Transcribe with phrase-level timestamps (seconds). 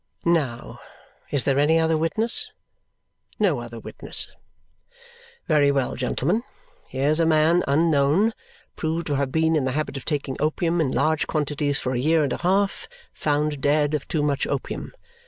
[0.25, 0.79] Now.
[1.29, 2.49] Is there any other witness?
[3.39, 4.27] No other witness.
[5.45, 6.41] Very well, gentlemen!
[6.87, 8.33] Here's a man unknown,
[8.75, 11.99] proved to have been in the habit of taking opium in large quantities for a
[11.99, 14.91] year and a half, found dead of too much opium.